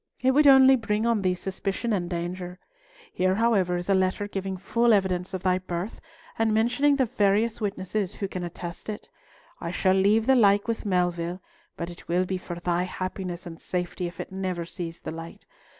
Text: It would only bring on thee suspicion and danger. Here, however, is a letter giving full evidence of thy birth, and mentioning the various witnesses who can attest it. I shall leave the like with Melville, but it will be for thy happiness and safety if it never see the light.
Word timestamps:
It 0.19 0.31
would 0.31 0.47
only 0.47 0.75
bring 0.75 1.05
on 1.05 1.21
thee 1.21 1.35
suspicion 1.35 1.93
and 1.93 2.09
danger. 2.09 2.57
Here, 3.13 3.35
however, 3.35 3.77
is 3.77 3.87
a 3.87 3.93
letter 3.93 4.27
giving 4.27 4.57
full 4.57 4.93
evidence 4.95 5.31
of 5.35 5.43
thy 5.43 5.59
birth, 5.59 5.99
and 6.39 6.51
mentioning 6.51 6.95
the 6.95 7.05
various 7.05 7.61
witnesses 7.61 8.15
who 8.15 8.27
can 8.27 8.43
attest 8.43 8.89
it. 8.89 9.11
I 9.59 9.69
shall 9.69 9.93
leave 9.93 10.25
the 10.25 10.35
like 10.35 10.67
with 10.67 10.87
Melville, 10.87 11.39
but 11.77 11.91
it 11.91 12.07
will 12.07 12.25
be 12.25 12.39
for 12.39 12.55
thy 12.55 12.81
happiness 12.81 13.45
and 13.45 13.61
safety 13.61 14.07
if 14.07 14.19
it 14.19 14.31
never 14.31 14.65
see 14.65 14.89
the 14.89 15.11
light. 15.11 15.45